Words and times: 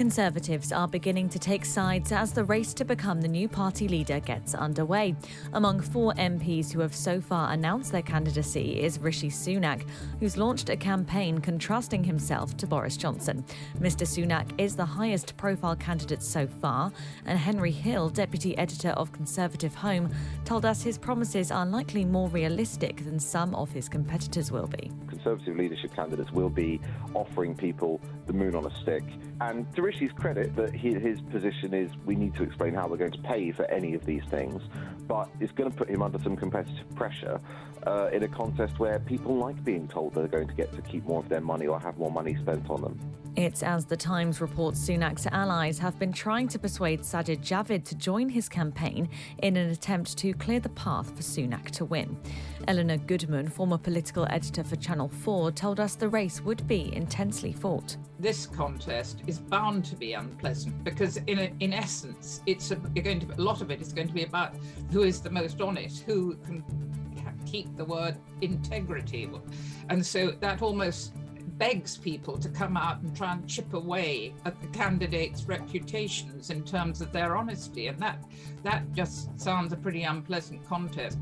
Conservatives 0.00 0.72
are 0.72 0.88
beginning 0.88 1.28
to 1.28 1.38
take 1.38 1.62
sides 1.62 2.10
as 2.10 2.32
the 2.32 2.42
race 2.44 2.72
to 2.72 2.86
become 2.86 3.20
the 3.20 3.28
new 3.28 3.46
party 3.46 3.86
leader 3.86 4.18
gets 4.18 4.54
underway. 4.54 5.14
Among 5.52 5.78
four 5.82 6.14
MPs 6.14 6.72
who 6.72 6.80
have 6.80 6.94
so 6.94 7.20
far 7.20 7.52
announced 7.52 7.92
their 7.92 8.00
candidacy 8.00 8.80
is 8.80 8.98
Rishi 8.98 9.28
Sunak, 9.28 9.86
who's 10.18 10.38
launched 10.38 10.70
a 10.70 10.76
campaign 10.76 11.38
contrasting 11.38 12.02
himself 12.02 12.56
to 12.56 12.66
Boris 12.66 12.96
Johnson. 12.96 13.44
Mr. 13.78 14.06
Sunak 14.06 14.50
is 14.56 14.74
the 14.74 14.86
highest 14.86 15.36
profile 15.36 15.76
candidate 15.76 16.22
so 16.22 16.46
far, 16.46 16.90
and 17.26 17.38
Henry 17.38 17.70
Hill, 17.70 18.08
deputy 18.08 18.56
editor 18.56 18.92
of 18.92 19.12
Conservative 19.12 19.74
Home, 19.74 20.08
told 20.46 20.64
us 20.64 20.80
his 20.82 20.96
promises 20.96 21.50
are 21.50 21.66
likely 21.66 22.06
more 22.06 22.30
realistic 22.30 23.04
than 23.04 23.20
some 23.20 23.54
of 23.54 23.70
his 23.70 23.86
competitors 23.86 24.50
will 24.50 24.66
be. 24.66 24.90
Conservative 25.08 25.58
leadership 25.58 25.94
candidates 25.94 26.32
will 26.32 26.48
be 26.48 26.80
offering 27.12 27.54
people 27.54 28.00
the 28.26 28.32
moon 28.32 28.54
on 28.54 28.64
a 28.64 28.80
stick. 28.80 29.04
And 29.42 29.66
Rishi's 29.90 30.12
credit, 30.12 30.54
that 30.54 30.72
he, 30.72 30.94
his 30.94 31.20
position 31.32 31.74
is 31.74 31.90
we 32.06 32.14
need 32.14 32.36
to 32.36 32.44
explain 32.44 32.74
how 32.74 32.86
we're 32.86 32.96
going 32.96 33.10
to 33.10 33.22
pay 33.22 33.50
for 33.50 33.64
any 33.64 33.94
of 33.94 34.06
these 34.06 34.22
things, 34.30 34.62
but 35.08 35.28
it's 35.40 35.50
going 35.50 35.68
to 35.68 35.76
put 35.76 35.90
him 35.90 36.00
under 36.00 36.22
some 36.22 36.36
competitive 36.36 36.88
pressure 36.94 37.40
uh, 37.88 38.08
in 38.12 38.22
a 38.22 38.28
contest 38.28 38.78
where 38.78 39.00
people 39.00 39.36
like 39.36 39.64
being 39.64 39.88
told 39.88 40.14
they're 40.14 40.28
going 40.28 40.46
to 40.46 40.54
get 40.54 40.72
to 40.74 40.82
keep 40.82 41.04
more 41.06 41.18
of 41.18 41.28
their 41.28 41.40
money 41.40 41.66
or 41.66 41.80
have 41.80 41.98
more 41.98 42.12
money 42.12 42.36
spent 42.40 42.70
on 42.70 42.82
them. 42.82 43.00
It's 43.36 43.62
as 43.62 43.84
the 43.84 43.96
Times 43.96 44.40
reports 44.40 44.80
Sunak's 44.80 45.26
allies 45.30 45.78
have 45.78 45.98
been 46.00 46.12
trying 46.12 46.48
to 46.48 46.58
persuade 46.58 47.02
Sajid 47.02 47.38
Javid 47.38 47.84
to 47.84 47.94
join 47.94 48.28
his 48.28 48.48
campaign 48.48 49.08
in 49.42 49.56
an 49.56 49.70
attempt 49.70 50.18
to 50.18 50.34
clear 50.34 50.58
the 50.58 50.68
path 50.70 51.14
for 51.16 51.22
Sunak 51.22 51.70
to 51.70 51.84
win. 51.84 52.18
Elinor 52.66 52.98
Goodman, 52.98 53.48
former 53.48 53.78
political 53.78 54.26
editor 54.30 54.64
for 54.64 54.74
Channel 54.76 55.08
4, 55.08 55.52
told 55.52 55.78
us 55.78 55.94
the 55.94 56.08
race 56.08 56.40
would 56.40 56.66
be 56.66 56.92
intensely 56.94 57.52
fought. 57.52 57.96
This 58.18 58.46
contest 58.46 59.22
is 59.28 59.38
bound 59.38 59.84
to 59.86 59.96
be 59.96 60.14
unpleasant 60.14 60.82
because, 60.82 61.18
in, 61.28 61.38
a, 61.38 61.52
in 61.60 61.72
essence, 61.72 62.42
it's 62.46 62.72
a, 62.72 62.76
going 62.76 63.20
to 63.20 63.34
a 63.34 63.40
lot 63.40 63.62
of 63.62 63.70
it 63.70 63.80
is 63.80 63.92
going 63.92 64.08
to 64.08 64.14
be 64.14 64.24
about 64.24 64.56
who 64.90 65.02
is 65.02 65.20
the 65.20 65.30
most 65.30 65.60
honest, 65.60 66.02
who 66.02 66.34
can 66.44 66.64
keep 67.46 67.76
the 67.76 67.84
word 67.84 68.16
integrity, 68.40 69.28
and 69.88 70.04
so 70.04 70.32
that 70.40 70.62
almost 70.62 71.12
begs 71.60 71.98
people 71.98 72.38
to 72.38 72.48
come 72.48 72.74
out 72.74 73.02
and 73.02 73.14
try 73.14 73.34
and 73.34 73.46
chip 73.46 73.74
away 73.74 74.32
at 74.46 74.58
the 74.62 74.66
candidates' 74.68 75.44
reputations 75.44 76.48
in 76.48 76.64
terms 76.64 77.02
of 77.02 77.12
their 77.12 77.36
honesty. 77.36 77.88
And 77.88 78.00
that 78.00 78.18
that 78.62 78.90
just 78.94 79.38
sounds 79.38 79.72
a 79.74 79.76
pretty 79.76 80.04
unpleasant 80.04 80.66
contest. 80.66 81.18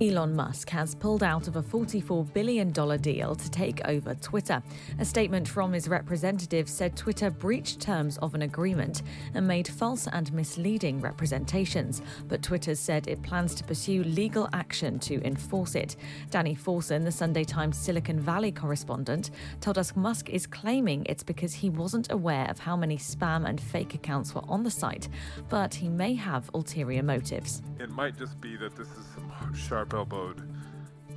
Elon 0.00 0.34
Musk 0.34 0.70
has 0.70 0.94
pulled 0.94 1.22
out 1.22 1.46
of 1.46 1.56
a 1.56 1.62
$44 1.62 2.32
billion 2.32 2.70
deal 2.70 3.34
to 3.34 3.50
take 3.50 3.80
over 3.86 4.14
Twitter. 4.14 4.62
A 4.98 5.04
statement 5.04 5.46
from 5.46 5.72
his 5.72 5.88
representative 5.88 6.68
said 6.68 6.96
Twitter 6.96 7.30
breached 7.30 7.80
terms 7.80 8.18
of 8.18 8.34
an 8.34 8.42
agreement 8.42 9.02
and 9.34 9.46
made 9.46 9.68
false 9.68 10.08
and 10.08 10.32
misleading 10.32 11.00
representations, 11.00 12.02
but 12.26 12.42
Twitter 12.42 12.74
said 12.74 13.06
it 13.06 13.22
plans 13.22 13.54
to 13.54 13.64
pursue 13.64 14.02
legal 14.04 14.48
action 14.52 14.98
to 15.00 15.24
enforce 15.24 15.74
it. 15.74 15.96
Danny 16.30 16.56
Fortson, 16.56 17.04
the 17.04 17.12
Sunday 17.12 17.44
Times 17.44 17.76
Silicon 17.76 18.18
Valley 18.18 18.50
correspondent, 18.50 19.30
told 19.60 19.78
us 19.78 19.94
Musk 19.94 20.30
is 20.30 20.46
claiming 20.46 21.04
it's 21.06 21.22
because 21.22 21.54
he 21.54 21.70
wasn't 21.70 22.10
aware 22.10 22.48
of 22.50 22.58
how 22.58 22.76
many 22.76 22.96
spam 22.96 23.48
and 23.48 23.60
fake 23.60 23.94
accounts 23.94 24.34
were 24.34 24.44
on 24.48 24.62
the 24.62 24.70
site, 24.70 25.08
but 25.48 25.74
he 25.74 25.88
may 25.88 26.14
have 26.14 26.50
ulterior 26.54 27.02
motives. 27.02 27.62
It 27.78 27.90
might 27.90 28.16
just 28.16 28.40
be 28.40 28.56
that 28.56 28.76
this 28.76 28.88
is 28.88 29.06
some 29.14 29.54
sharp 29.54 29.81
elbowed 29.92 30.48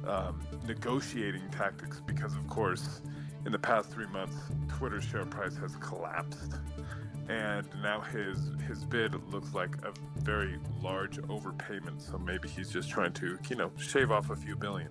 um, 0.08 0.42
negotiating 0.66 1.50
tactics 1.52 2.02
because, 2.06 2.36
of 2.36 2.48
course, 2.48 3.02
in 3.46 3.52
the 3.52 3.60
past 3.60 3.92
three 3.92 4.08
months, 4.08 4.38
Twitter's 4.68 5.04
share 5.04 5.26
price 5.26 5.56
has 5.58 5.76
collapsed, 5.78 6.54
and 7.30 7.68
now 7.82 8.02
his 8.02 8.52
his 8.68 8.84
bid 8.86 9.16
looks 9.32 9.54
like 9.54 9.76
a 9.84 9.94
very 10.22 10.60
large 10.82 11.18
overpayment. 11.24 12.02
So 12.02 12.18
maybe 12.18 12.48
he's 12.50 12.72
just 12.72 12.90
trying 12.90 13.14
to, 13.14 13.38
you 13.50 13.56
know, 13.56 13.72
shave 13.78 14.12
off 14.12 14.30
a 14.30 14.36
few 14.36 14.56
billion. 14.56 14.90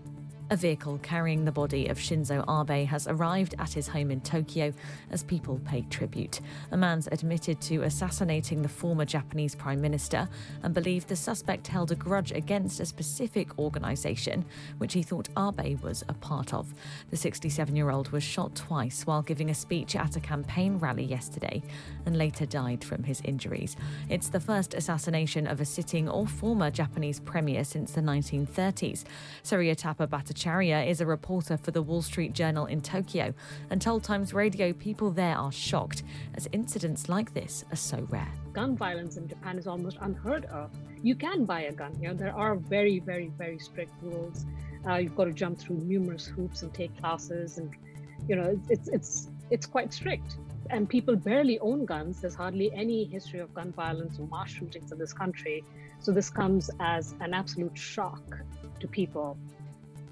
A 0.50 0.56
vehicle 0.56 0.98
carrying 1.02 1.46
the 1.46 1.52
body 1.52 1.88
of 1.88 1.96
Shinzo 1.96 2.44
Abe 2.46 2.86
has 2.86 3.08
arrived 3.08 3.54
at 3.58 3.72
his 3.72 3.88
home 3.88 4.10
in 4.10 4.20
Tokyo 4.20 4.74
as 5.10 5.22
people 5.22 5.58
pay 5.64 5.86
tribute. 5.88 6.42
A 6.70 6.76
man's 6.76 7.08
admitted 7.10 7.62
to 7.62 7.82
assassinating 7.82 8.60
the 8.60 8.68
former 8.68 9.06
Japanese 9.06 9.54
prime 9.54 9.80
minister 9.80 10.28
and 10.62 10.74
believed 10.74 11.08
the 11.08 11.16
suspect 11.16 11.66
held 11.66 11.92
a 11.92 11.94
grudge 11.94 12.30
against 12.30 12.78
a 12.78 12.84
specific 12.84 13.58
organization 13.58 14.44
which 14.76 14.92
he 14.92 15.02
thought 15.02 15.30
Abe 15.38 15.80
was 15.80 16.04
a 16.10 16.14
part 16.14 16.52
of. 16.52 16.74
The 17.08 17.16
67 17.16 17.74
year 17.74 17.90
old 17.90 18.10
was 18.10 18.22
shot 18.22 18.54
twice 18.54 19.06
while 19.06 19.22
giving 19.22 19.48
a 19.48 19.54
speech 19.54 19.96
at 19.96 20.16
a 20.16 20.20
campaign 20.20 20.78
rally 20.78 21.04
yesterday 21.04 21.62
and 22.04 22.18
later 22.18 22.44
died 22.44 22.84
from 22.84 23.02
his 23.02 23.22
injuries. 23.22 23.76
It's 24.10 24.28
the 24.28 24.40
first 24.40 24.74
assassination 24.74 25.46
of 25.46 25.62
a 25.62 25.64
sitting 25.64 26.06
or 26.06 26.26
former 26.26 26.70
Japanese 26.70 27.18
premier 27.18 27.64
since 27.64 27.92
the 27.92 28.02
1930s. 28.02 29.04
Suryatapa 29.42 30.06
Bhattacharya 30.34 30.86
is 30.86 31.00
a 31.00 31.06
reporter 31.06 31.56
for 31.56 31.70
the 31.70 31.82
Wall 31.82 32.02
Street 32.02 32.32
Journal 32.32 32.66
in 32.66 32.80
Tokyo 32.80 33.32
and 33.70 33.80
told 33.80 34.02
Times 34.02 34.34
Radio 34.34 34.72
people 34.72 35.10
there 35.10 35.36
are 35.36 35.52
shocked 35.52 36.02
as 36.34 36.48
incidents 36.52 37.08
like 37.08 37.32
this 37.34 37.64
are 37.70 37.76
so 37.76 38.06
rare. 38.10 38.32
Gun 38.52 38.76
violence 38.76 39.16
in 39.16 39.28
Japan 39.28 39.58
is 39.58 39.66
almost 39.66 39.98
unheard 40.00 40.46
of. 40.46 40.70
You 41.02 41.14
can 41.14 41.44
buy 41.44 41.62
a 41.62 41.72
gun 41.72 41.94
here. 42.00 42.14
There 42.14 42.34
are 42.34 42.56
very, 42.56 42.98
very, 42.98 43.30
very 43.38 43.58
strict 43.58 43.92
rules. 44.02 44.44
Uh, 44.86 44.96
you've 44.96 45.14
got 45.14 45.24
to 45.24 45.32
jump 45.32 45.58
through 45.58 45.76
numerous 45.76 46.26
hoops 46.26 46.62
and 46.62 46.74
take 46.74 46.98
classes, 46.98 47.58
and 47.58 47.74
you 48.28 48.36
know 48.36 48.60
it's 48.68 48.88
it's 48.88 49.28
it's 49.50 49.66
quite 49.66 49.92
strict. 49.94 50.36
And 50.70 50.88
people 50.88 51.14
barely 51.14 51.58
own 51.60 51.84
guns. 51.84 52.20
There's 52.20 52.34
hardly 52.34 52.72
any 52.72 53.04
history 53.04 53.40
of 53.40 53.54
gun 53.54 53.72
violence 53.72 54.18
or 54.18 54.26
mass 54.26 54.50
shootings 54.50 54.90
in 54.92 54.98
this 54.98 55.12
country. 55.12 55.64
So 56.00 56.10
this 56.10 56.28
comes 56.28 56.70
as 56.80 57.14
an 57.20 57.34
absolute 57.34 57.76
shock 57.76 58.38
to 58.80 58.88
people. 58.88 59.38